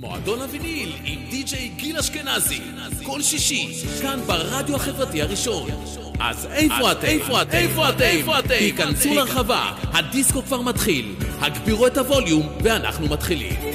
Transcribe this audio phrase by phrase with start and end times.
[0.00, 2.60] מועדון הוויניל עם די.ג'יי גיל אשכנזי
[3.04, 5.68] כל שישי, כאן ברדיו החברתי הראשון
[6.20, 7.06] אז איפה אתם?
[7.06, 7.56] איפה אתם?
[7.56, 8.02] איפה אתם?
[8.02, 8.50] איפה אתם?
[8.50, 13.67] היכנסו לרחבה, הדיסקו כבר מתחיל הגבירו את הווליום ואנחנו מתחילים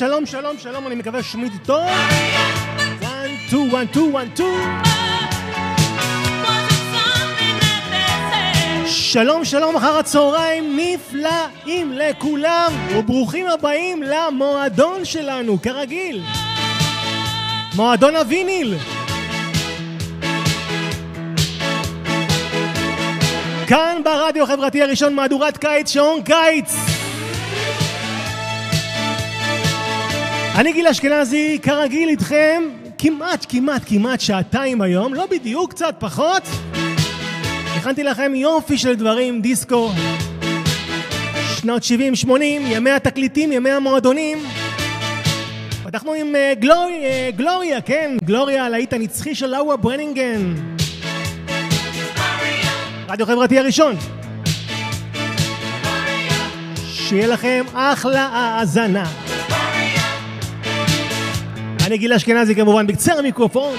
[0.00, 1.82] שלום, שלום, שלום, אני מקווה ששומעים טוב.
[1.84, 1.94] 1,
[3.48, 4.56] 2, 1, 2, 1, 2.
[8.86, 16.22] שלום, שלום, אחר הצהריים נפלאים לכולם, וברוכים הבאים למועדון שלנו, כרגיל.
[17.76, 18.74] מועדון הוויניל.
[23.68, 26.79] כאן ברדיו החברתי הראשון מהדורת קיץ, שעון קיץ.
[30.60, 32.62] אני גיל אשכנזי, כרגיל איתכם,
[32.98, 36.42] כמעט, כמעט, כמעט שעתיים היום, לא בדיוק, קצת פחות.
[37.76, 39.90] הכנתי לכם יופי של דברים, דיסקו,
[41.56, 41.82] שנות
[42.26, 44.38] 70-80, ימי התקליטים, ימי המועדונים.
[45.84, 50.54] פתחנו עם אה, גלורי, אה, גלוריה, כן, גלוריה, הלהיט הנצחי של לורה ברניגן.
[53.08, 53.96] רדיו חברתי הראשון.
[56.86, 59.04] שיהיה לכם אחלה האזנה.
[61.90, 63.76] אני גיל אשכנזי כמובן בקצר המיקרופון.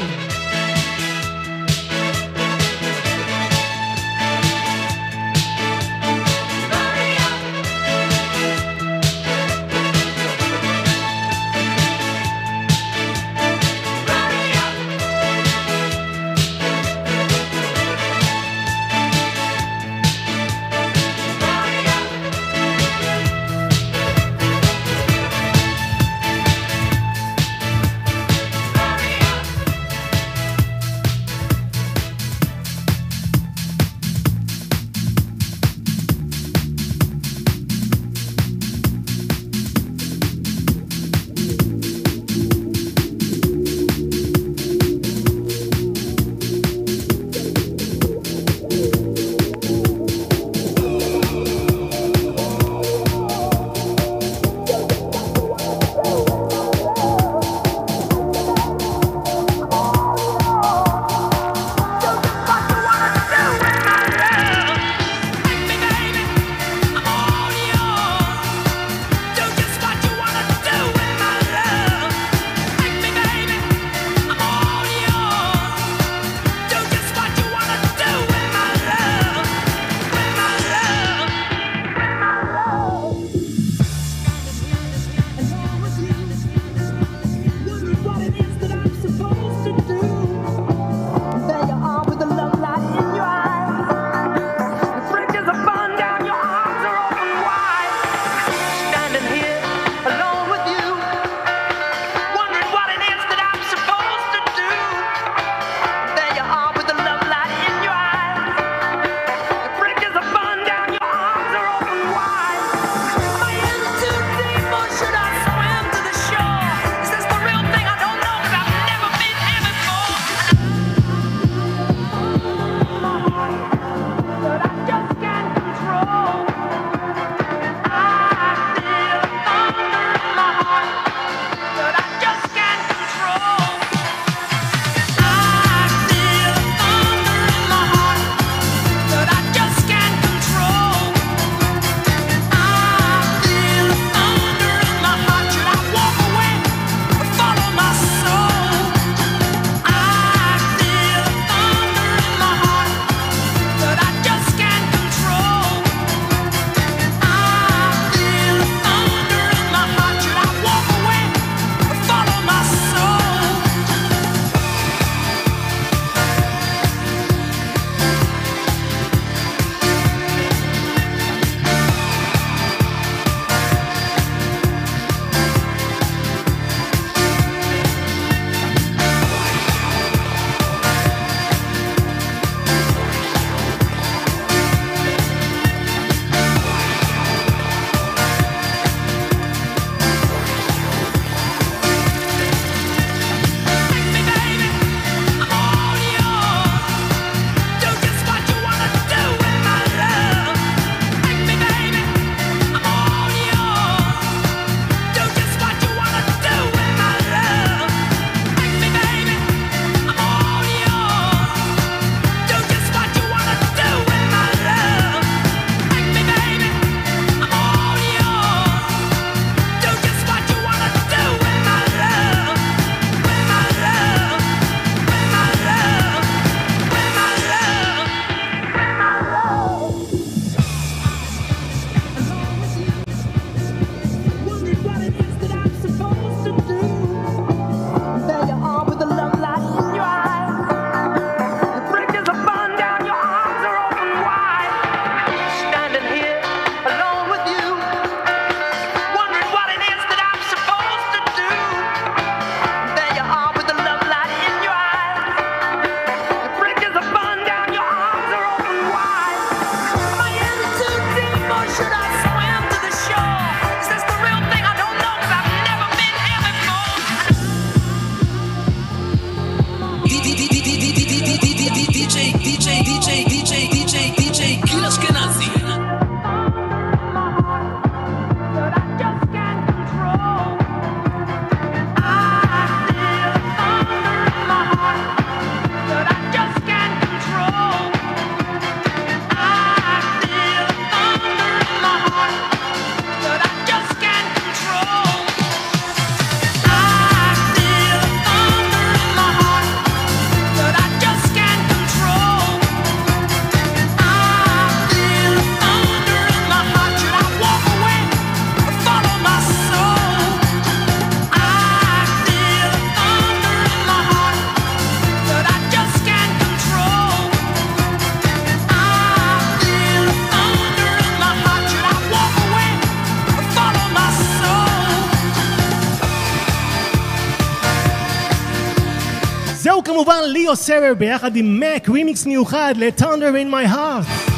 [330.51, 334.31] ליאו סרר ביחד עם מק, רימיקס מיוחד ל-Thunder in my heart.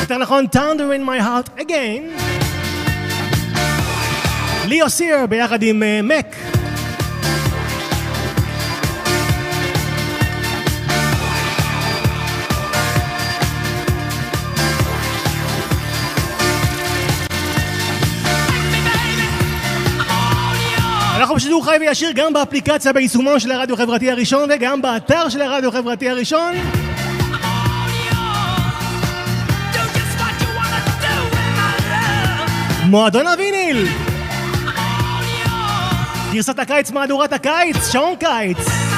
[0.00, 2.22] יותר נכון, Thunder in my heart again.
[4.66, 6.26] ליאו סיר ביחד עם מק.
[6.26, 6.49] Uh,
[21.60, 26.08] בשידור חי וישיר גם באפליקציה ביישומו של הרדיו החברתי הראשון וגם באתר של הרדיו החברתי
[26.08, 26.54] הראשון.
[32.86, 33.88] מועדון הוויניל!
[36.32, 38.89] גרסת הקיץ, מהדורת הקיץ, שעון קיץ!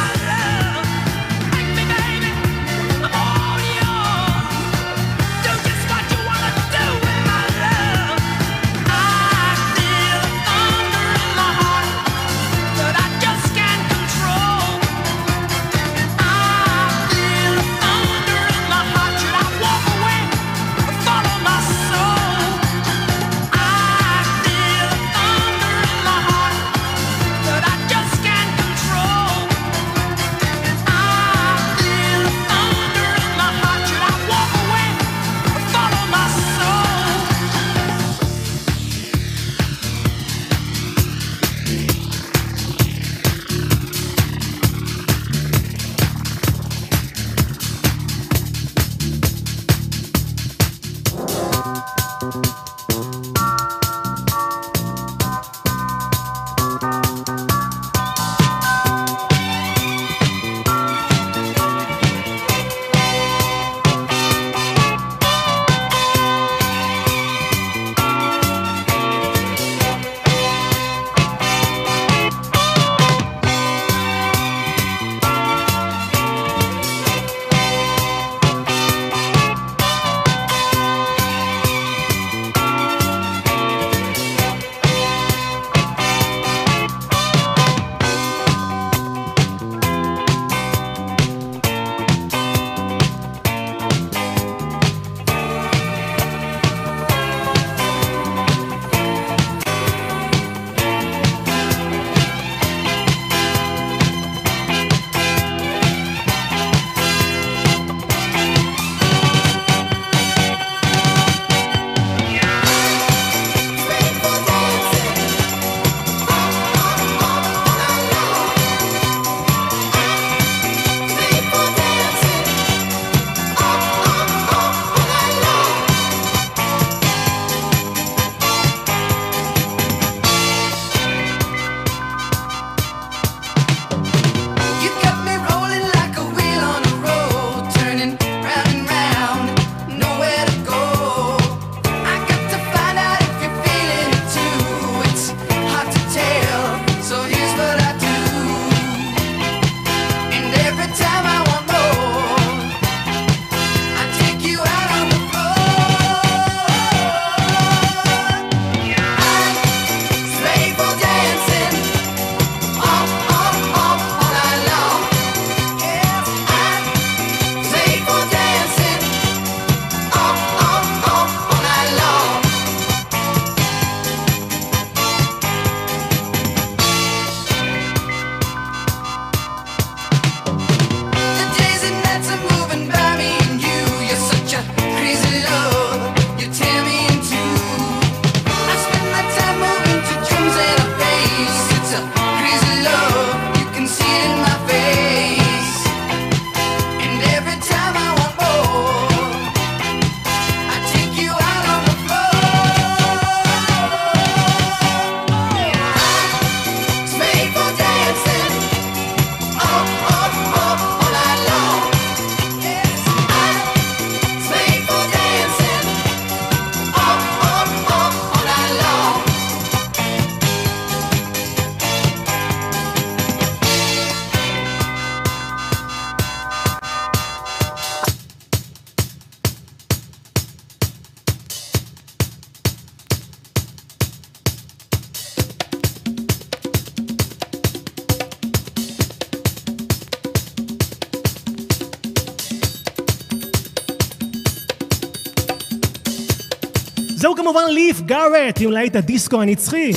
[247.52, 249.92] one leaf, Garrett, you light a disco הנצחי.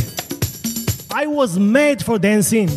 [1.12, 2.69] I was made for dancing.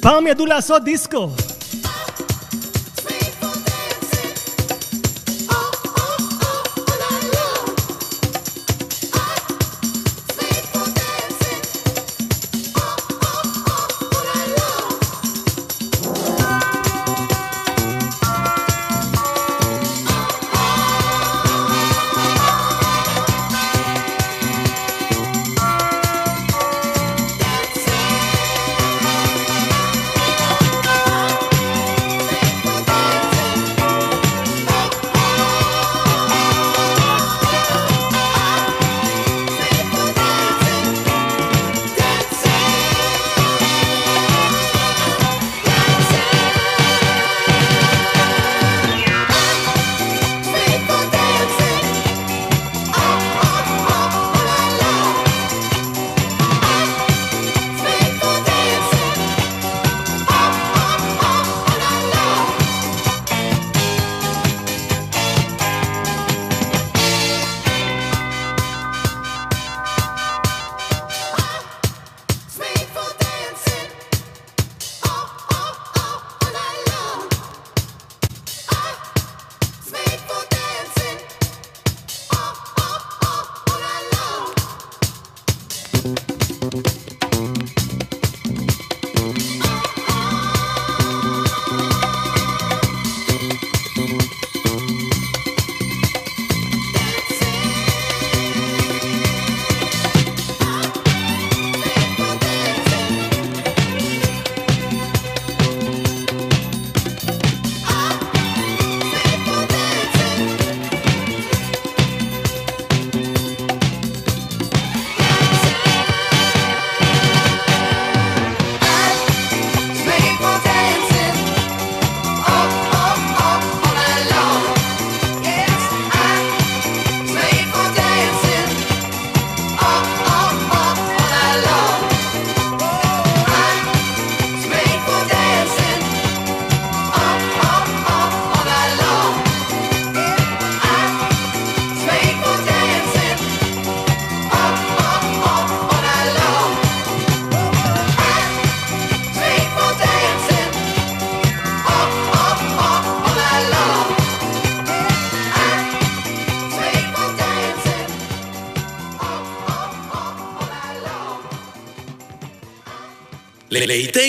[0.00, 1.28] פעם ידעו לעשות דיסקו.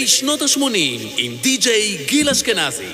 [0.07, 0.59] שנות ה-80
[1.17, 2.85] עם די.ג'יי גיל אשכנזי.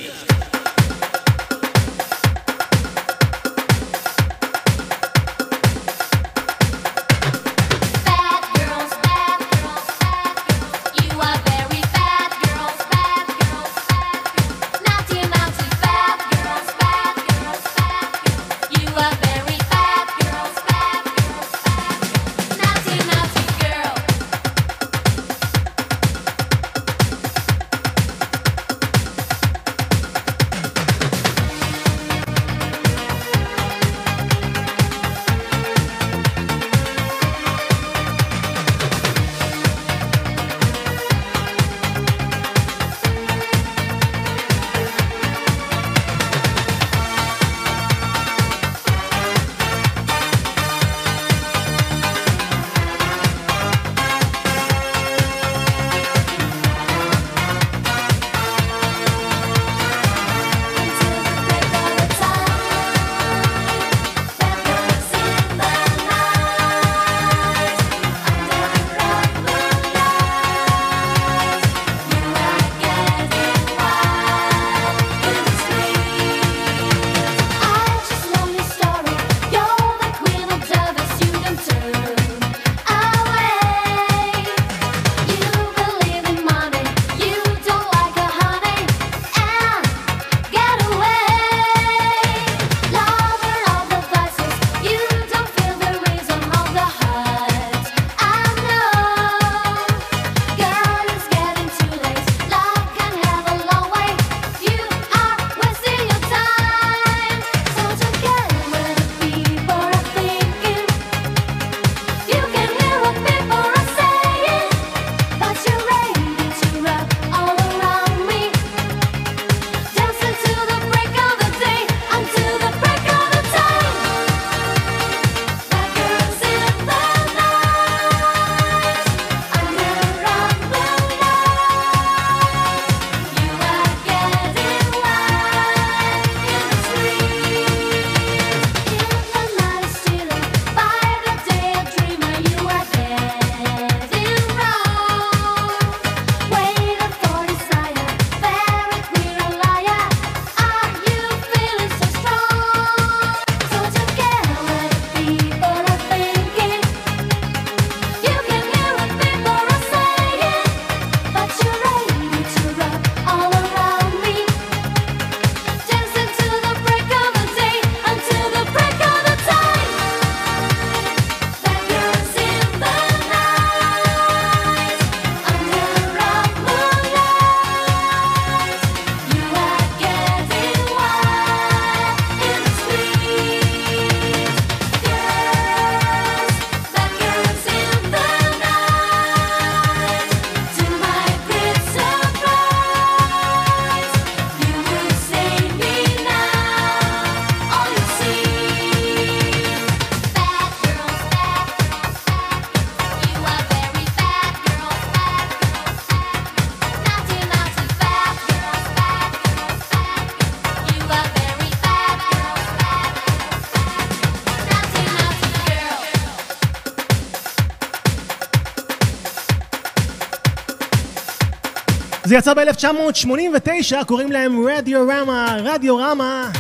[222.32, 226.52] זה יצא ב-1989, קוראים להם רדיו רמה, רדיו רמה.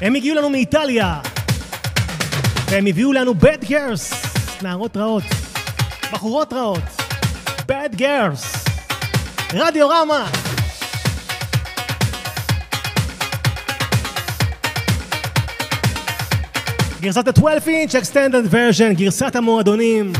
[0.00, 1.20] הם הגיעו לנו מאיטליה,
[2.70, 4.14] והם הביאו לנו bad girls,
[4.62, 5.22] נערות רעות,
[6.12, 6.82] בחורות רעות,
[7.60, 8.70] bad girls,
[9.54, 10.26] רדיו רמה.
[17.00, 20.12] גרסת ה-12 inch extended version, גרסת המועדונים.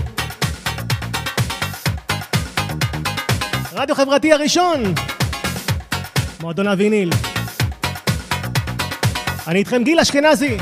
[3.86, 4.82] רדיו חברתי הראשון,
[6.40, 7.10] מועדון הוויניל.
[9.46, 10.56] אני איתכם גיל אשכנזי.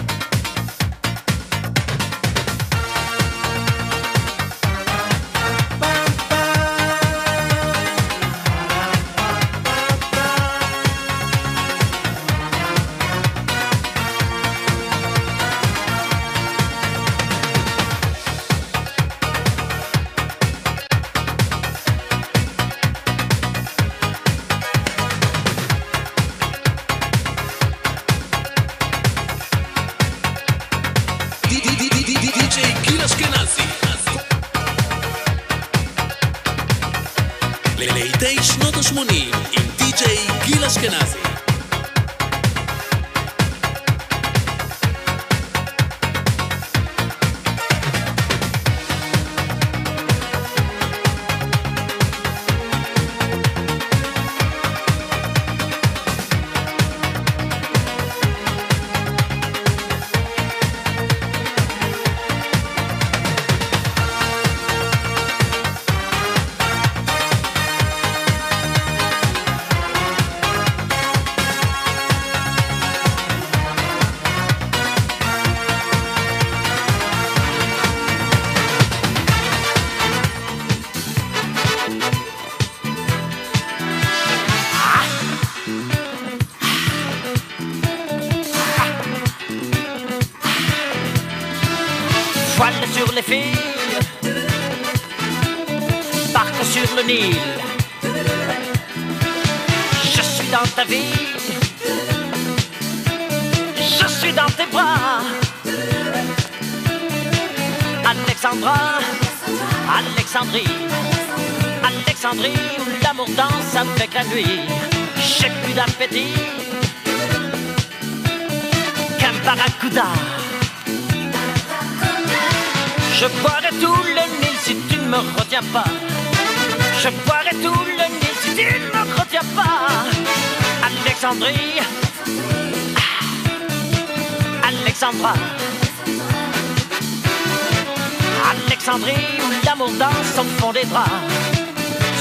[139.85, 141.11] on danse fond des draps.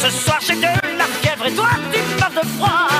[0.01, 2.92] Ce soir j'ai de la fièvre et toi tu meurs de froid.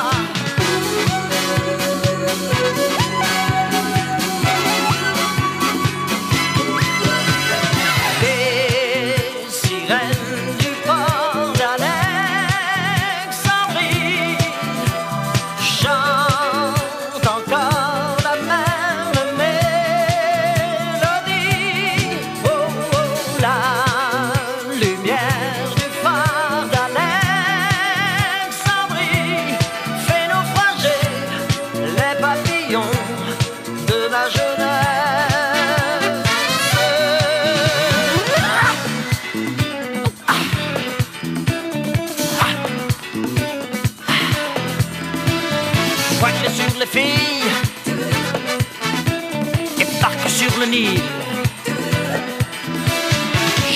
[46.23, 47.51] poigne sur les filles
[49.81, 51.01] et parque sur le Nil.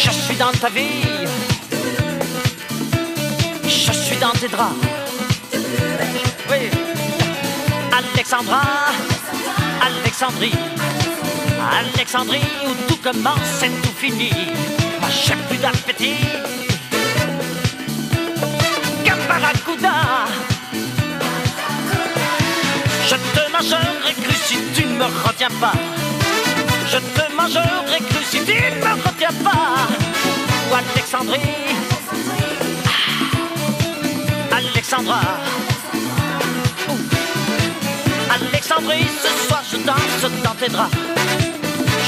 [0.03, 1.03] Je suis dans ta vie,
[3.65, 4.75] je suis dans tes draps.
[6.49, 6.69] Oui,
[7.99, 8.62] Alexandra,
[9.89, 10.60] Alexandrie,
[11.81, 14.47] Alexandrie où tout commence et tout finit.
[15.01, 16.66] Moi j'ai plus d'appétit.
[23.10, 25.72] Je te mangerai cru si tu ne me retiens pas.
[26.91, 29.88] Je te mangerai cru si tu ne me retiens pas.
[30.70, 31.56] Ou Alexandrie,
[34.52, 34.58] ah.
[34.58, 35.22] Alexandra.
[38.30, 40.98] Alexandrie, ce soir je danse dans tes draps.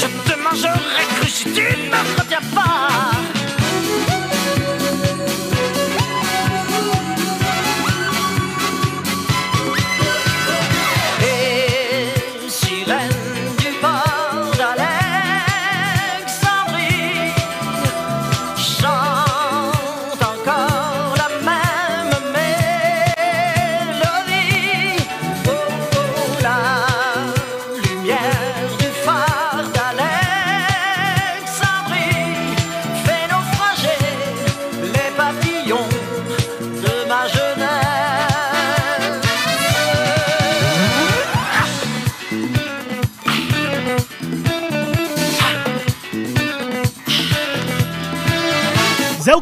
[0.02, 3.29] Je te mangerai cru si tu ne me retiens pas.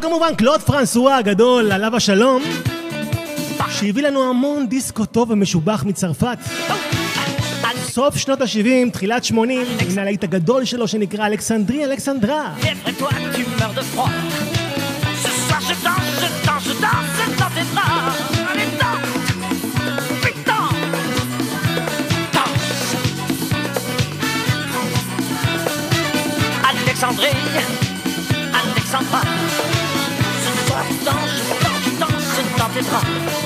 [0.00, 2.42] זהו כמובן קלוד פרנסואה הגדול, עליו השלום,
[3.70, 6.38] שהביא לנו המון דיסקו טוב ומשובח מצרפת.
[7.76, 12.54] סוף שנות ה-70, תחילת 80, הנה הלהיט הגדול שלו שנקרא אלכסנדרי אלכסנדרה.
[32.74, 33.37] 真是棒。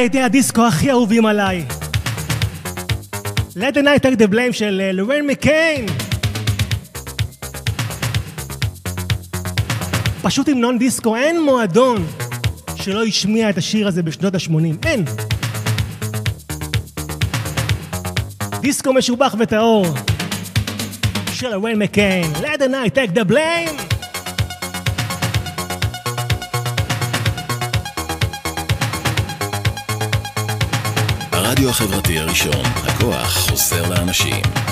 [0.00, 1.64] אחד מלהיטי הדיסקו הכי אהובים עליי.
[3.56, 5.86] Let the night take the blame של אה, לורן מקיין.
[10.22, 12.06] פשוט המנון דיסקו, אין מועדון
[12.76, 15.04] שלא השמיע את השיר הזה בשנות ה-80, אין.
[18.60, 19.86] דיסקו משובח וטהור
[21.32, 22.32] של לורן מקיין.
[22.34, 23.89] Let the night take the blame.
[31.60, 34.69] הרדיו החברתי הראשון, הכוח חוסר לאנשים.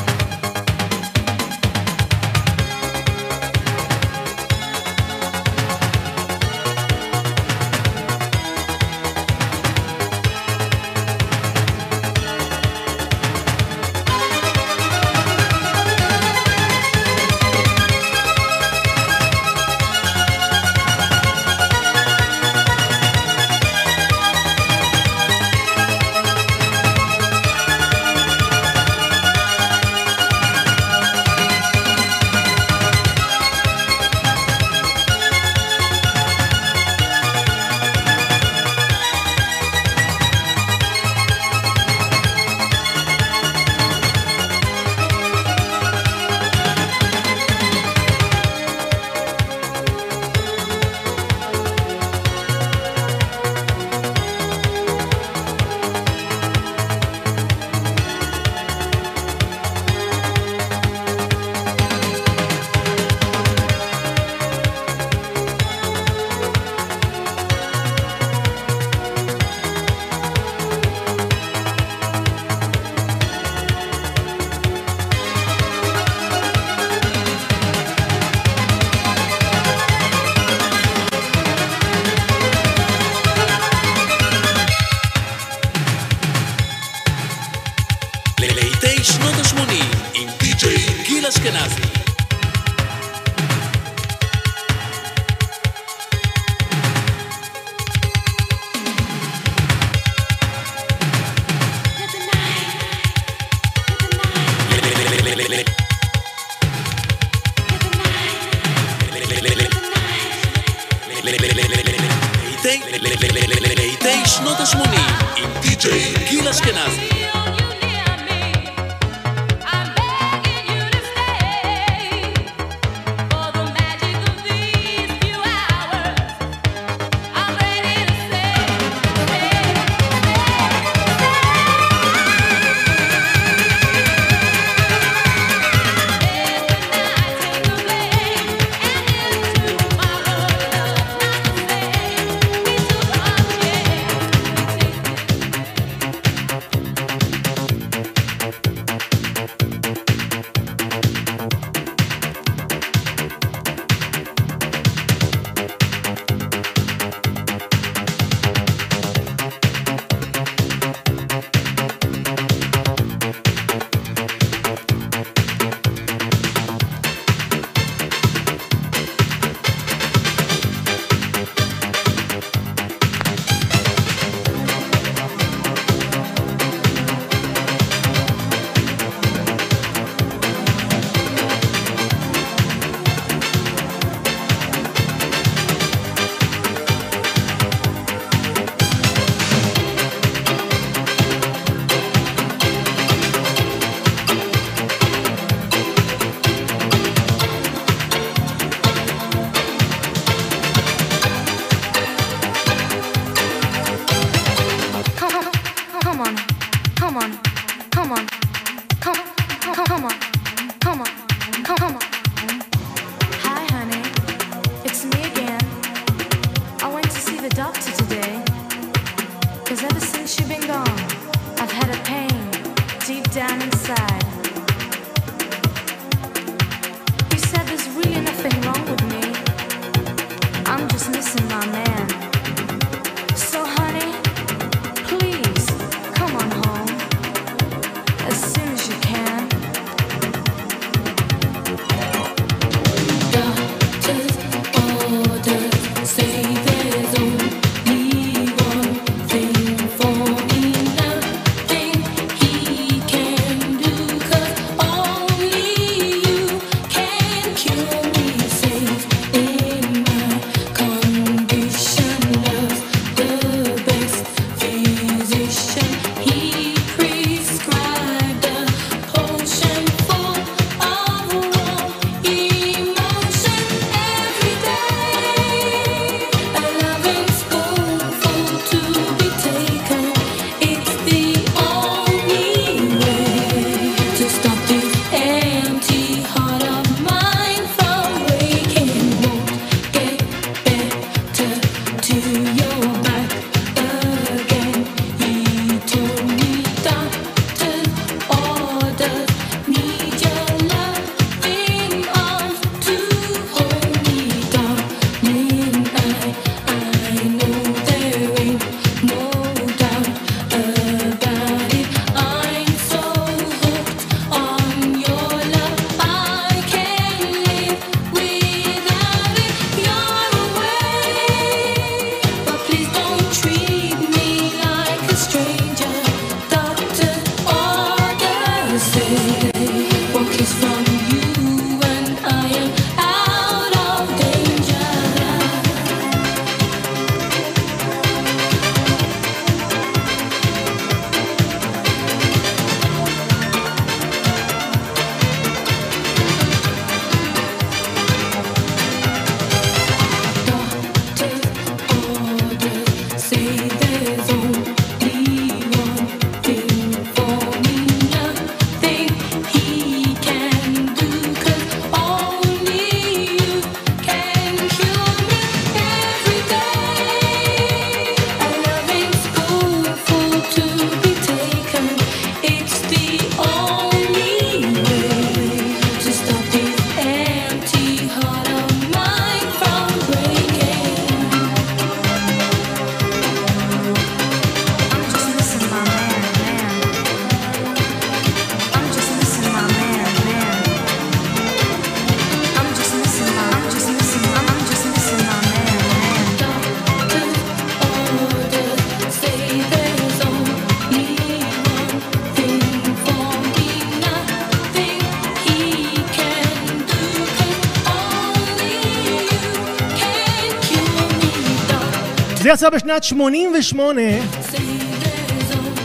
[412.51, 414.03] שיצא בשנת 88,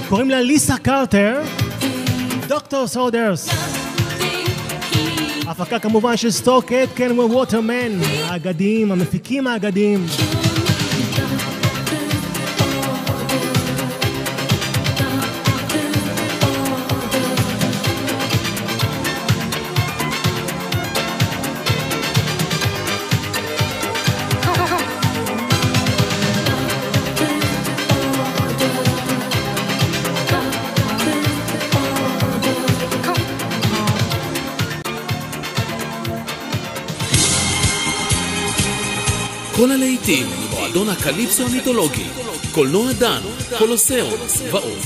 [0.09, 1.41] קוראים לה ליסה קרטר,
[2.47, 3.49] דוקטור סודרס.
[5.47, 7.91] הפקה כמובן של סטוק אטקן ווטרמן,
[8.23, 10.05] האגדיים, המפיקים האגדיים.
[39.63, 42.05] כל הלהיטים מועדון הקליפסו המיתולוגי,
[42.51, 43.21] קולנוע דן,
[43.57, 44.19] קולוסיאון
[44.51, 44.77] ועוד.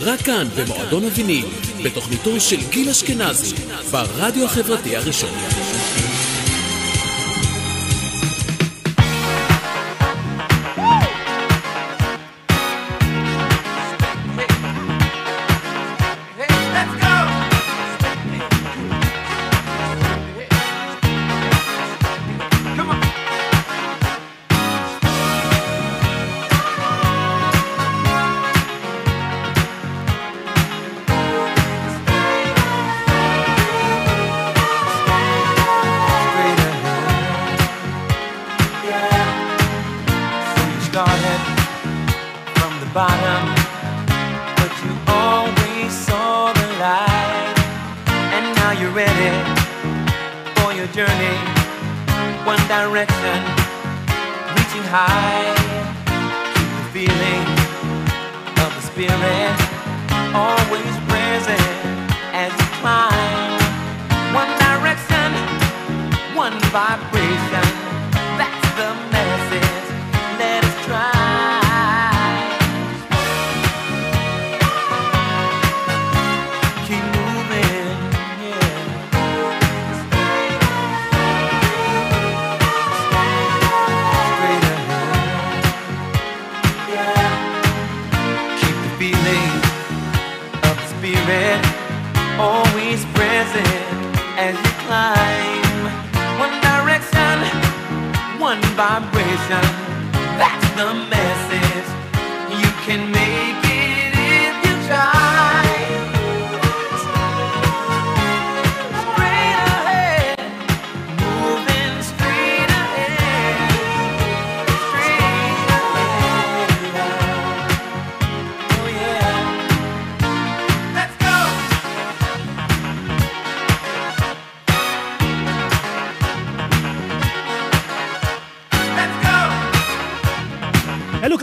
[0.00, 1.46] רק כאן במועדון הוויניל,
[1.84, 3.54] בתוכניתו של גיל אשכנזי,
[3.90, 5.61] ברדיו החברתי הראשון.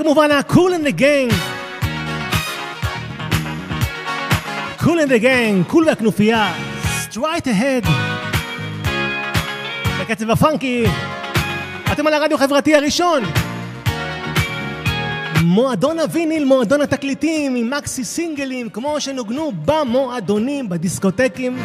[0.04, 1.34] כמובן ה-cool in the gang.
[4.80, 6.54] cool in the gang, cool והכנופיה,
[7.10, 7.90] straight ahead.
[10.02, 10.84] בקצב הפאנקי,
[11.92, 13.24] אתם על הרדיו החברתי הראשון.
[15.44, 21.58] מועדון הוויניל, מועדון התקליטים, עם מקסי סינגלים, כמו שנוגנו במועדונים, בדיסקוטקים.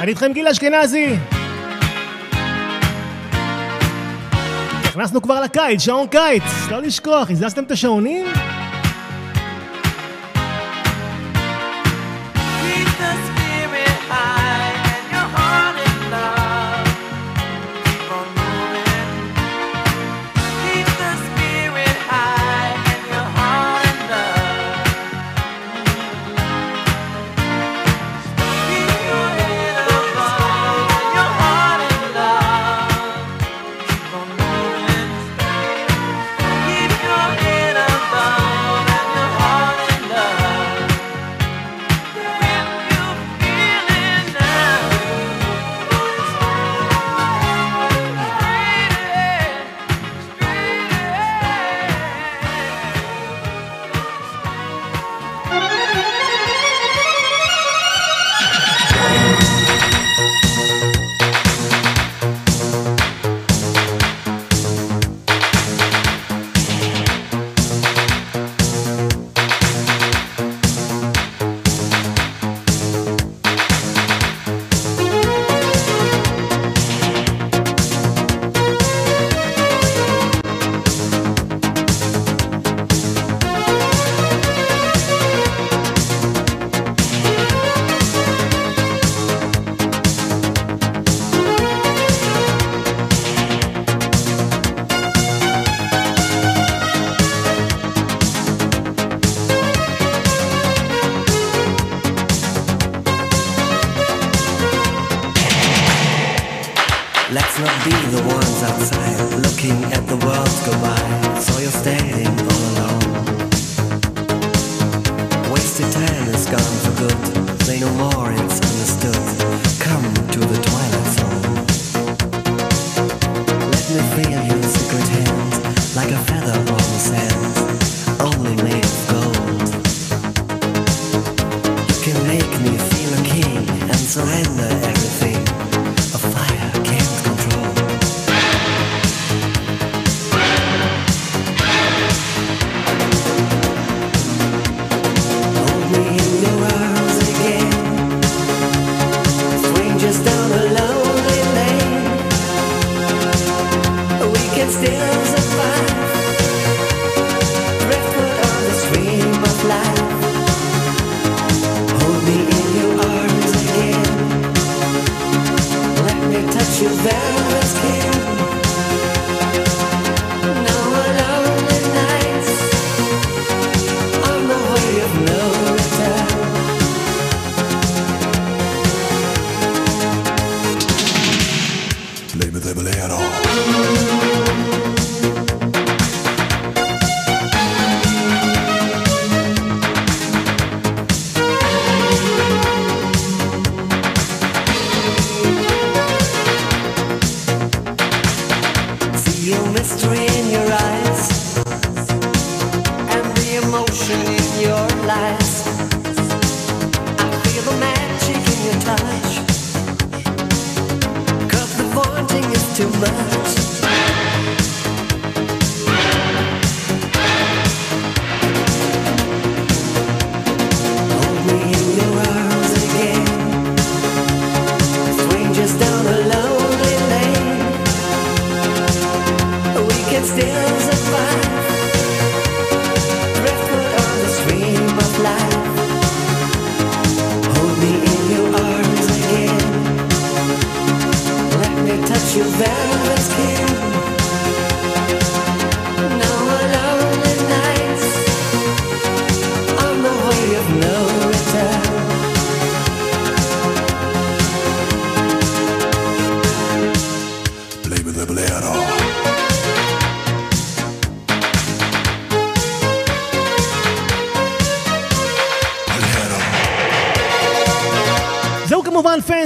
[0.00, 1.16] אני איתכם גיל אשכנזי,
[4.94, 6.42] נכנסנו כבר לקיץ, שעון קיץ.
[6.70, 8.26] לא לשכוח, הזזתם את השעונים?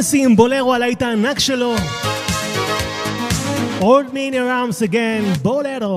[0.08, 1.74] נסים, בולרו על העיט הענק שלו.
[3.80, 5.87] Hold me in your arms again, בולרו.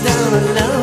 [0.00, 0.81] down and out.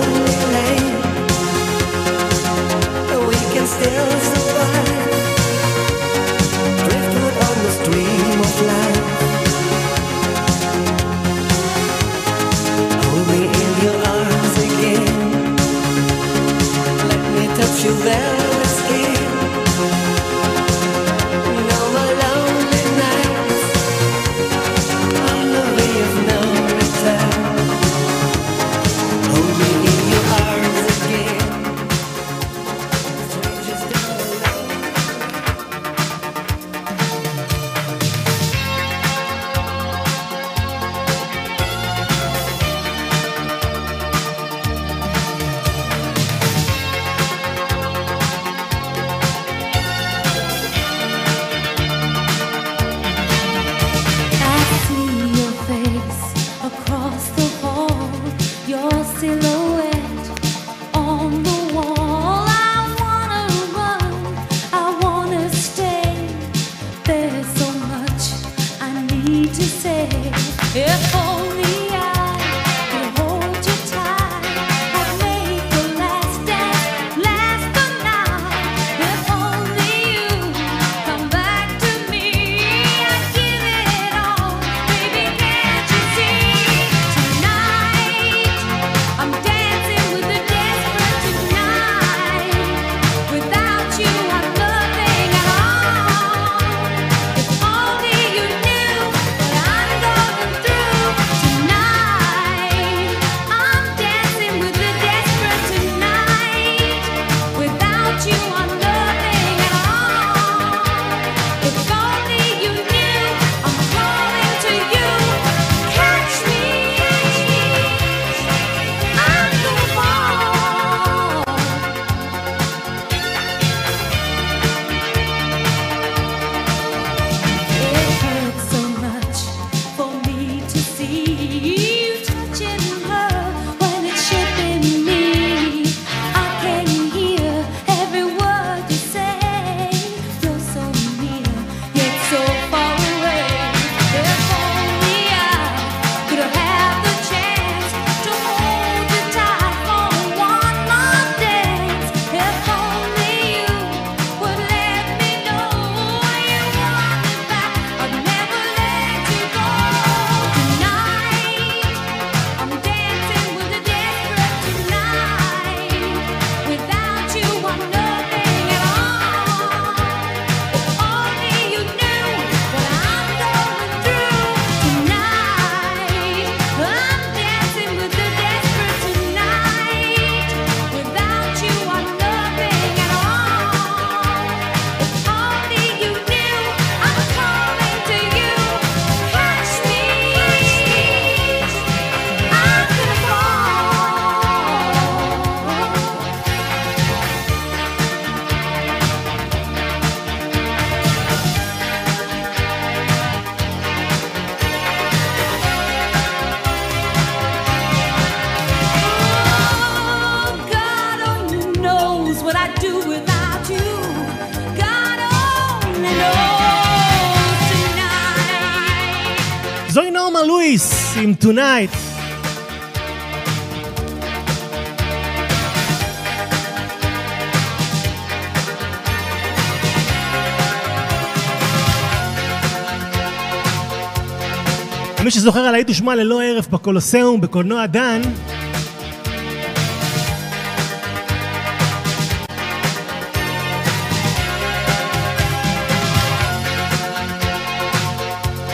[235.29, 238.21] למי שזוכר, על הלהיט הושמע ללא הרף בקולוסיאום, בקולנוע דן.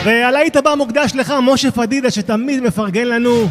[0.04, 3.48] והלהיט הבא מוקדש לך, משה פדידה, שתמיד מפרגן לנו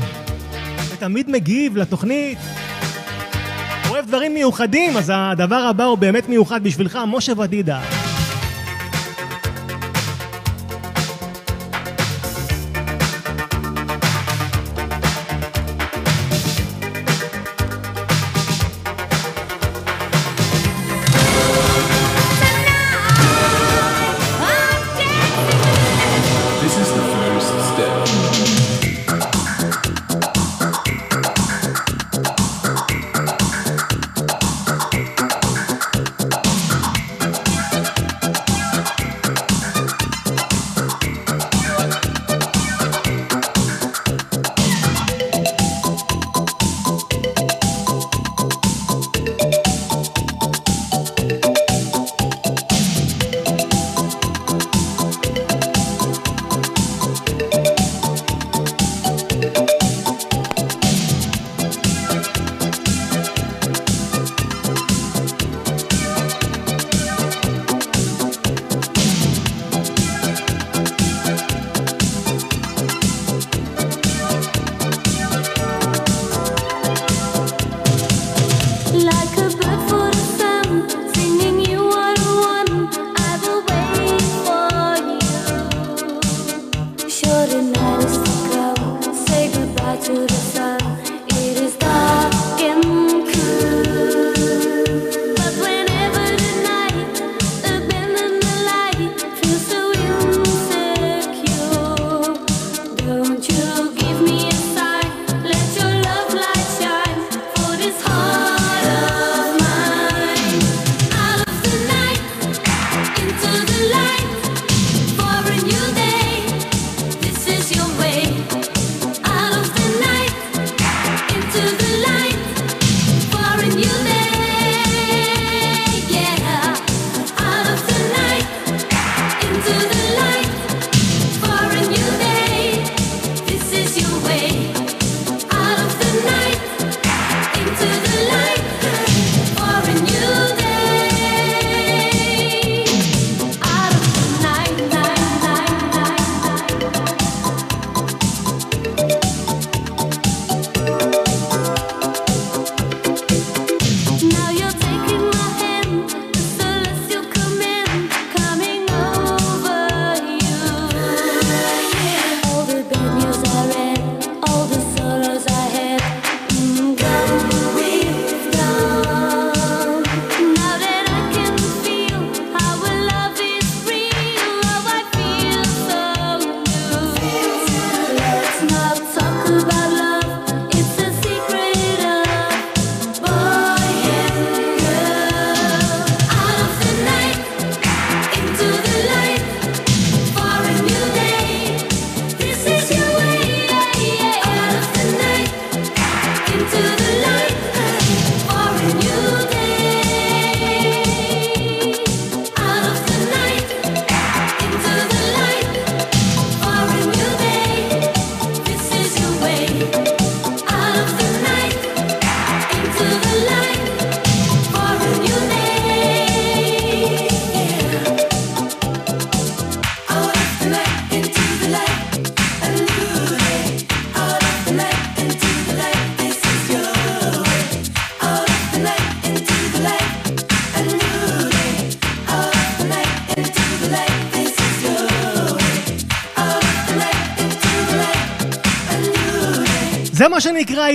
[0.94, 2.38] ותמיד מגיב לתוכנית.
[3.90, 7.80] אוהב דברים מיוחדים, אז הדבר הבא הוא באמת מיוחד בשבילך, משה פדידה.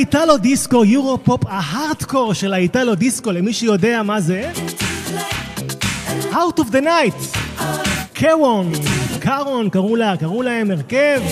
[0.00, 4.50] האיטלו דיסקו, יורו פופ ההארדקור של האיטלו דיסקו, למי שיודע מה זה.
[6.32, 7.38] Out of the Night,
[8.12, 8.72] קרון,
[9.20, 11.22] קרון קראו לה, קראו להם הרכב,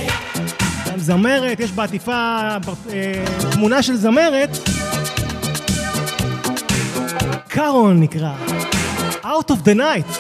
[0.91, 4.59] גם זמרת, יש בעטיפה אה, תמונה של זמרת.
[7.49, 8.33] קרון נקרא,
[9.23, 10.18] Out of the Night.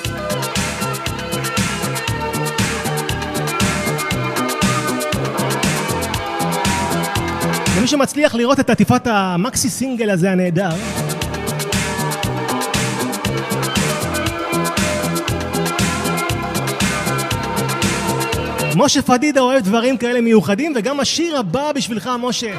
[7.88, 10.70] שמצליח לראות את עטיפת המקסי סינגל הזה הנהדר.
[18.76, 22.54] משה פדידה אוהב דברים כאלה מיוחדים, וגם השיר הבא בשבילך, משה.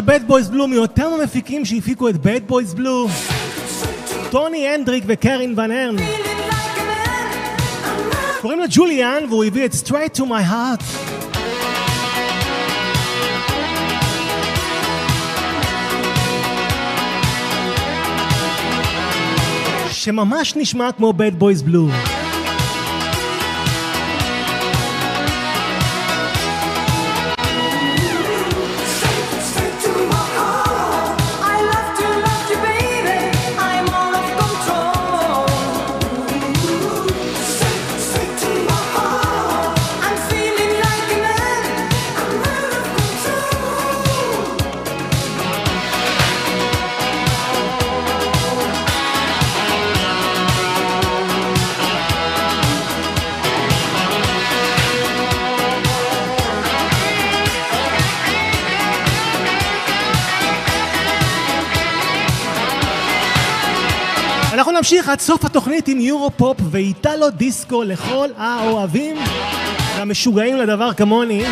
[0.00, 3.10] של Bad Boys Blue, מאותם המפיקים שהפיקו את Bad Boys Blue,
[4.30, 5.96] טוני הנדריק וקרין ון הרן.
[8.40, 10.84] קוראים לו ג'וליאן, והוא הביא את Straight to my heart.
[19.90, 22.09] שממש נשמע כמו Bad Boys Blue.
[64.52, 69.16] אנחנו נמשיך עד סוף התוכנית עם יורו פופ ואיטלו דיסקו לכל האוהבים
[69.96, 71.44] והמשוגעים לדבר כמוני.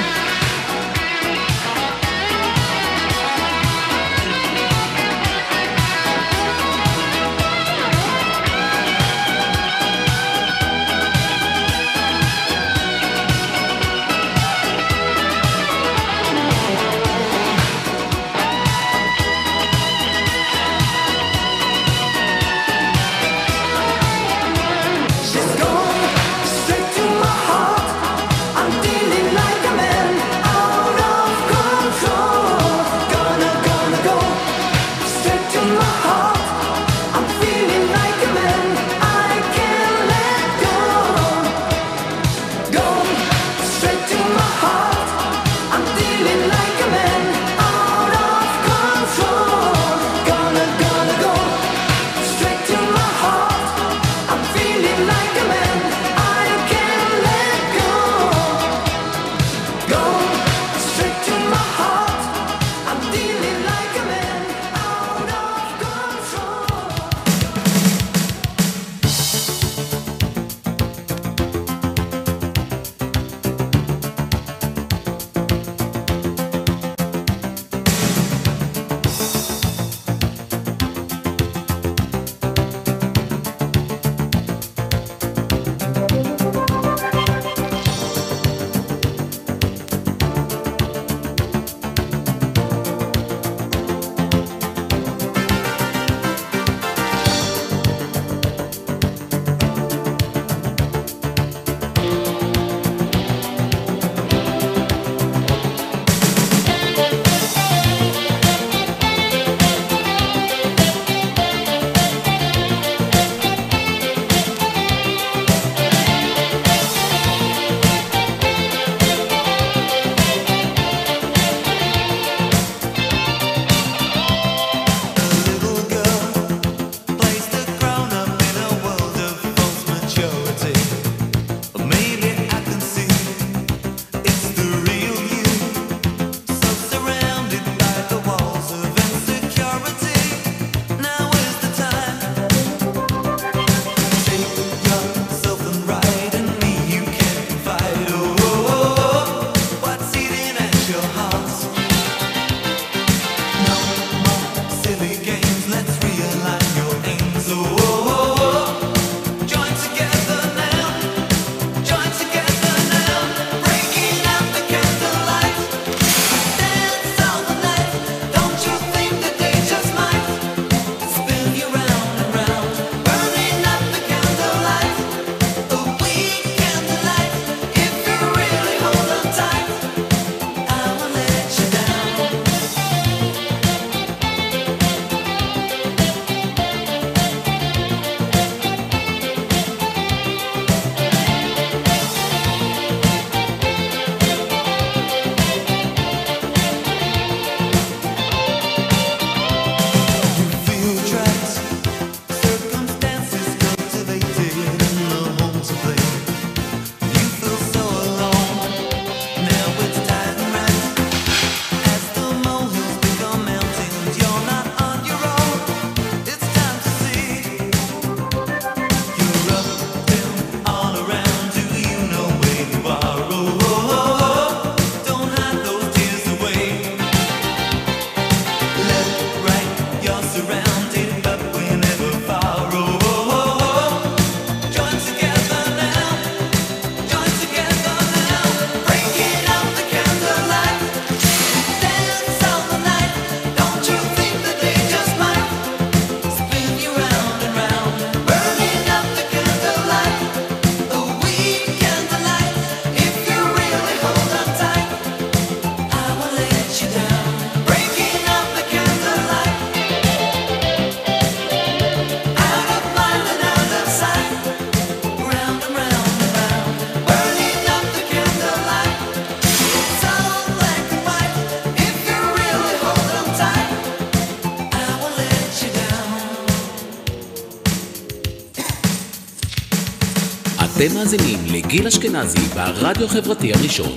[280.88, 283.96] אתם מאזינים לגיל אשכנזי ברדיו החברתי הראשון.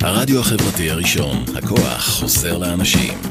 [0.00, 3.27] הרדיו החברתי הראשון, הכוח חוסר לאנשים.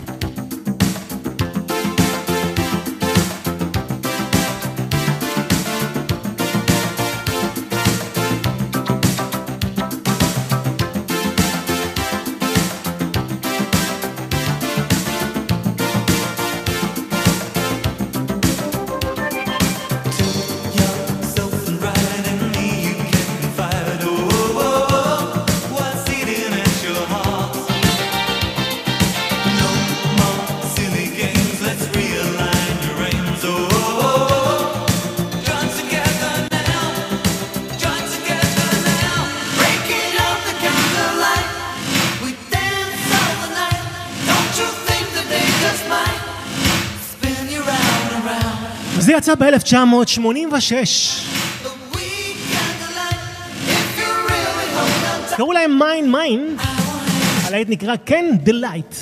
[49.28, 50.72] יצא ב-1986.
[55.38, 56.58] קראו להם מיין מיין,
[57.44, 58.96] הלהיט נקרא כן דה לייט.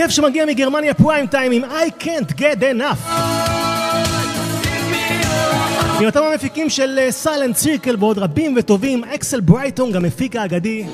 [0.00, 3.10] הרכב שמגיע מגרמניה פריים טיים עם I can't get enough.
[6.00, 10.86] מאותם המפיקים של סיילנט סירקל ועוד רבים וטובים, אקסל ברייטון, גם מפיק האגדי.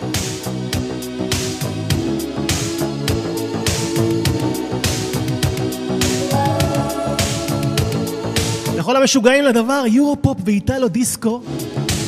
[8.77, 11.41] לכל המשוגעים לדבר, יורו-פופ ואיטלו דיסקו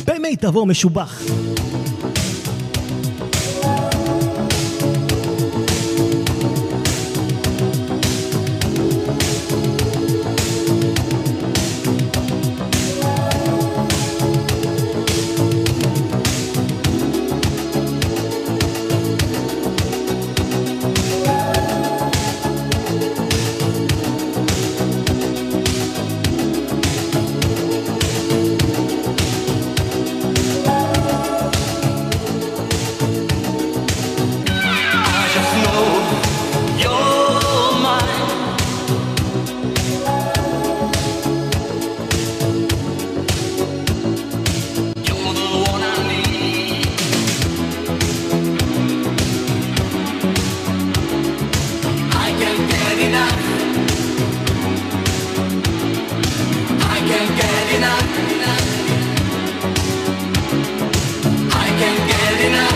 [0.07, 1.23] במיטבו משובח.
[62.49, 62.76] and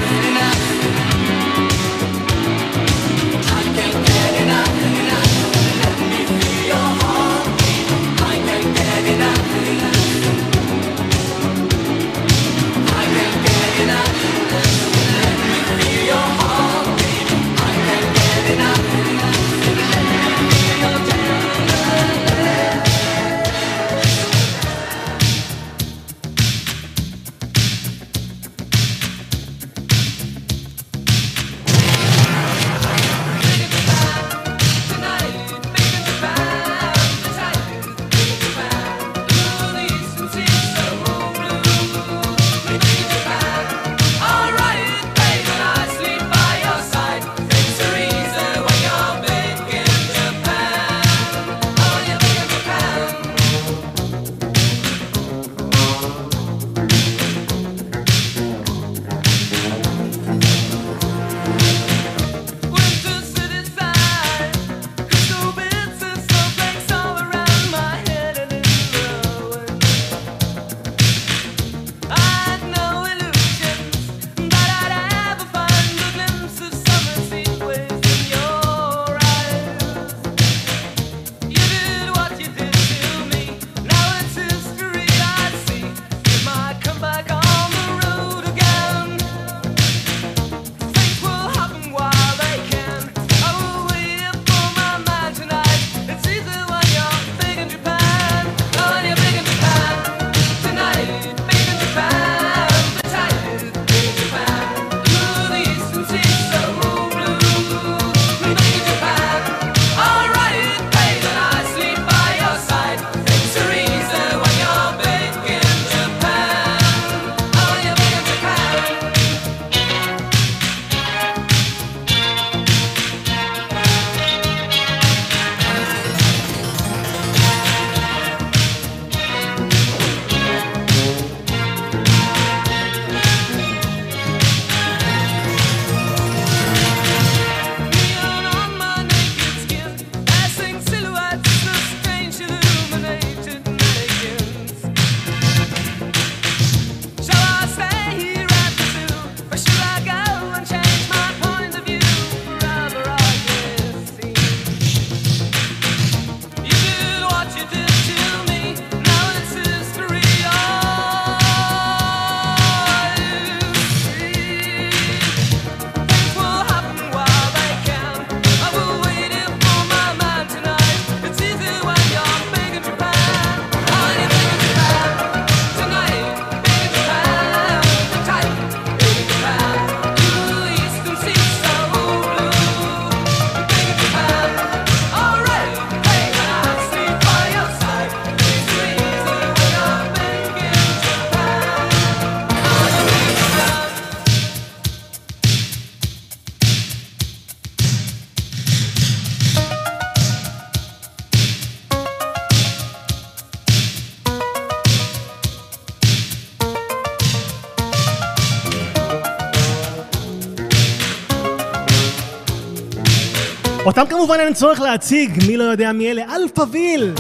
[214.21, 217.13] כמובן אין צורך להציג, מי לא יודע מי אלה, אלפאוויל!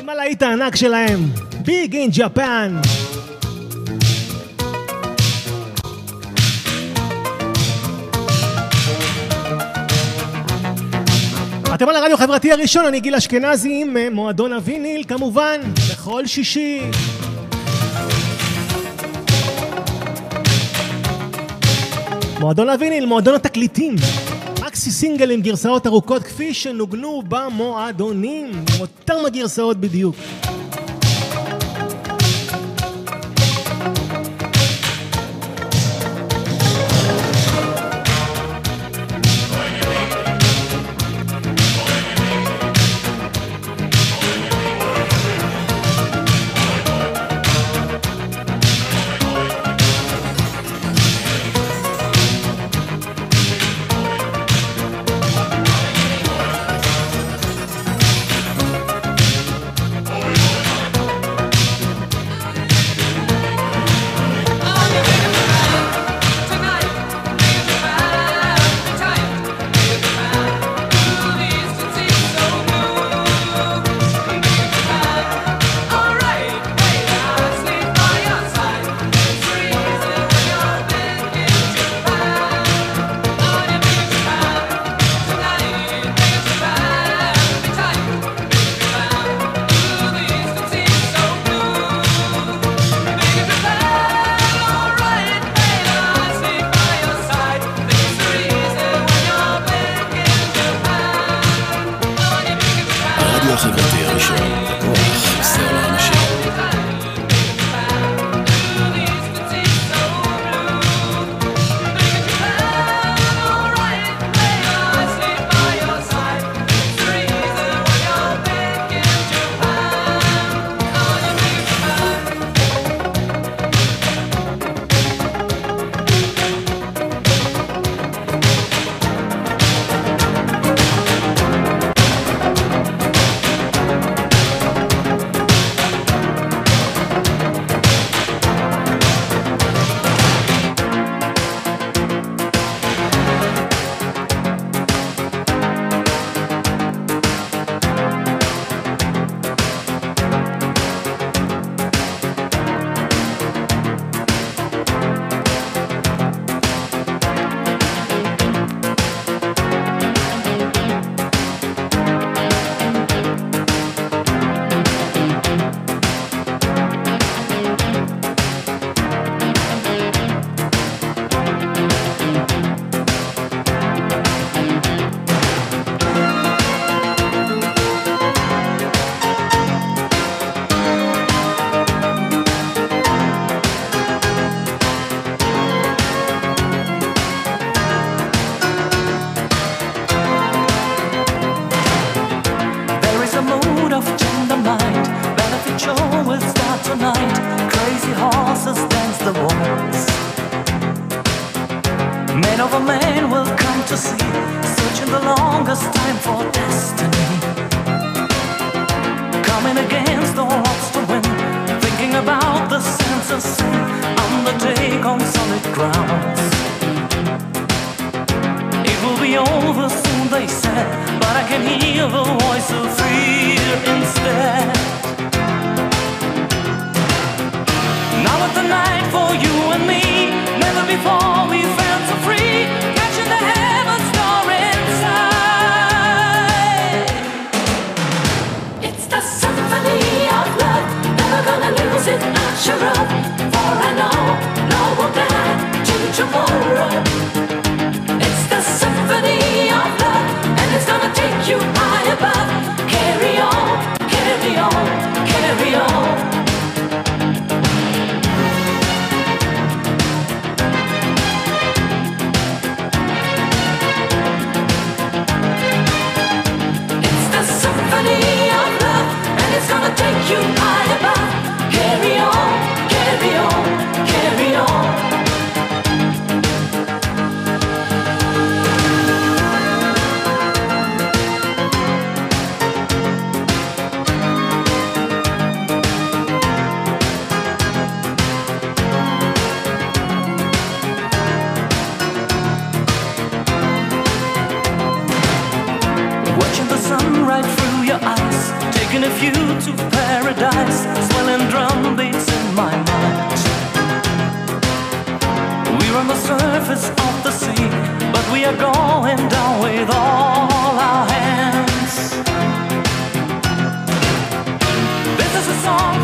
[0.00, 1.20] עם הלהיט הענק שלהם,
[1.64, 2.76] Big in Japan!
[11.74, 16.80] אתם על הרדיו החברתי הראשון, אני גיל אשכנזי עם אה, מועדון הוויניל, כמובן, בכל שישי.
[22.40, 23.96] מועדון הוויניל, מועדון התקליטים.
[24.86, 30.16] להוציא סינגל עם גרסאות ארוכות כפי שנוגנו במועדונים, עם אותם הגרסאות בדיוק.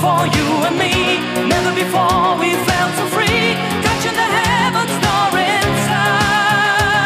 [0.04, 0.94] For you and me.
[1.54, 3.42] Never before we felt so free,
[3.86, 7.02] touching the heavens door inside.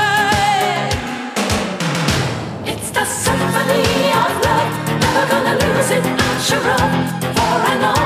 [2.72, 3.86] It's the symphony
[4.22, 4.70] of love,
[5.04, 6.90] never gonna lose it, I'm sure of.
[7.36, 8.02] For I know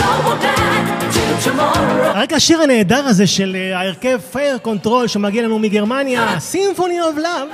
[0.00, 0.80] love will die
[1.14, 2.14] till tomorrow.
[2.14, 7.48] רק השיר הנהדר הזה של אה, ההרכב פייר קונטרול שמגיע לנו מגרמניה, סימפוני אוף לאב.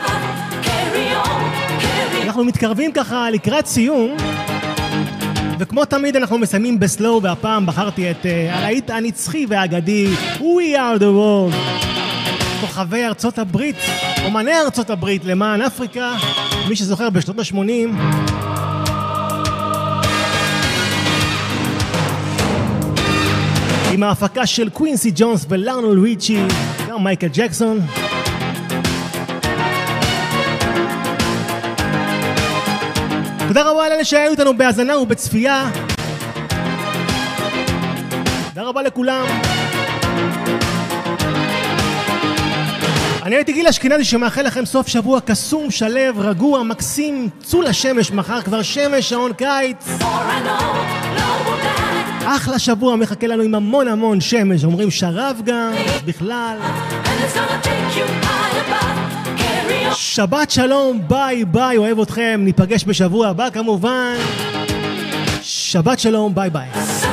[2.23, 4.17] אנחנו מתקרבים ככה לקראת סיום,
[5.59, 10.09] וכמו תמיד אנחנו מסיימים בסלואו, והפעם בחרתי את אה, הלהיט הנצחי והאגדי
[10.39, 11.55] We are the world.
[12.61, 13.77] כוכבי ארצות הברית,
[14.25, 16.15] אומני ארצות הברית למען אפריקה,
[16.69, 17.57] מי שזוכר בשנות ה-80.
[23.93, 26.39] עם ההפקה של קווינסי ג'ונס ולארנול ריצ'י,
[26.89, 27.81] גם מייקל ג'קסון.
[33.57, 35.71] תודה רבה לאלה שהיו איתנו בהאזנה ובצפייה.
[38.49, 39.27] תודה רבה לכולם.
[43.23, 48.43] אני הייתי גיל אשכנזי שמאחל לכם סוף שבוע קסום, שלו, רגוע, מקסים, צאו לשמש, מחר
[48.43, 49.89] כבר שמש, שעון קיץ.
[52.25, 55.73] אחלה שבוע מחכה לנו עם המון המון שמש, אומרים שרב גם,
[56.05, 56.59] בכלל.
[59.93, 64.15] שבת שלום, ביי ביי, אוהב אתכם, ניפגש בשבוע הבא כמובן.
[65.43, 67.06] שבת שלום, ביי ביי.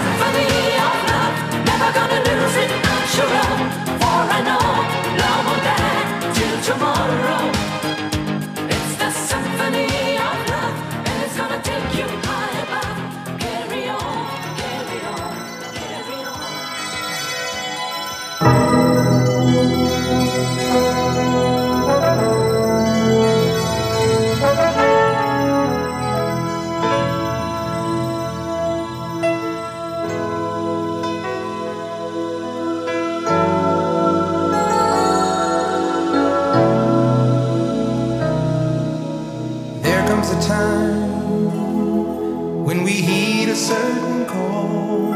[43.74, 45.12] Certain call,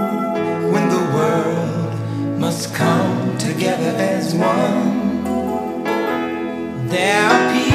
[0.73, 4.87] when the world must come together as one.
[6.93, 7.66] There are people